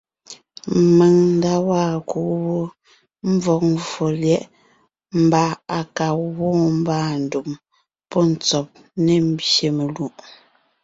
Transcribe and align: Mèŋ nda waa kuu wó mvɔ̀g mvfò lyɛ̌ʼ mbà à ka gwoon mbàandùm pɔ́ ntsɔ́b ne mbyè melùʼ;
Mèŋ 0.97 1.13
nda 1.33 1.53
waa 1.67 1.93
kuu 2.09 2.31
wó 2.43 2.59
mvɔ̀g 3.33 3.61
mvfò 3.73 4.05
lyɛ̌ʼ 4.21 4.49
mbà 5.23 5.43
à 5.77 5.79
ka 5.95 6.07
gwoon 6.35 6.61
mbàandùm 6.81 7.49
pɔ́ 8.09 8.23
ntsɔ́b 8.31 8.67
ne 9.03 9.13
mbyè 9.29 9.67
melùʼ; 9.77 10.13